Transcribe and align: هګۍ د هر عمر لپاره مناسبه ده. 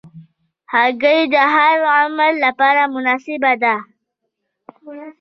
هګۍ 0.73 1.19
د 1.33 1.35
هر 1.53 1.77
عمر 1.95 2.31
لپاره 2.45 2.81
مناسبه 2.93 3.51
ده. 3.63 3.75